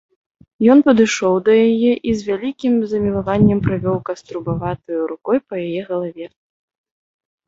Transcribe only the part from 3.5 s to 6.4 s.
правёў каструбаватаю рукою па яе галаве.